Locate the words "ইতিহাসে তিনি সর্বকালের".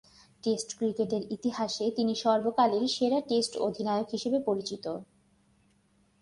1.31-2.83